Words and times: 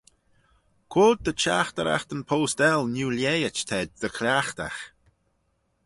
Quoid 0.91 1.19
dy 1.25 1.33
çhaghteraghtyn 1.41 2.21
post-l 2.29 2.81
neu-lhaihit 2.93 3.57
t'ayd 3.67 3.91
dy 4.01 4.09
cliaghtagh? 4.15 4.81